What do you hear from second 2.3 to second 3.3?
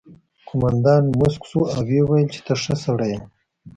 چې ته ښه سړی یې